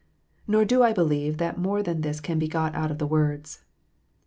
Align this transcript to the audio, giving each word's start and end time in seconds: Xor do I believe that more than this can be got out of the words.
Xor 0.49 0.67
do 0.67 0.81
I 0.81 0.93
believe 0.93 1.37
that 1.37 1.59
more 1.59 1.83
than 1.83 2.01
this 2.01 2.19
can 2.19 2.39
be 2.39 2.47
got 2.47 2.73
out 2.73 2.89
of 2.89 2.97
the 2.97 3.05
words. 3.05 3.63